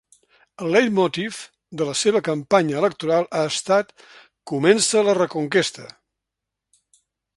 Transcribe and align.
El 0.61 0.69
leitmotiv 0.75 1.41
de 1.81 1.87
la 1.89 1.93
seva 1.99 2.21
campanya 2.29 2.79
electoral 2.81 3.27
ha 3.41 3.43
estat 3.51 3.93
‘Comença 4.53 5.05
la 5.11 5.19
Reconquesta’. 5.19 5.87